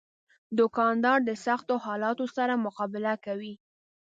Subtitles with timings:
[0.59, 3.53] دوکاندار د سختو حالاتو سره مقابله کوي.